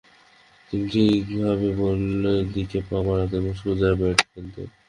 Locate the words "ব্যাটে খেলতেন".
3.99-4.67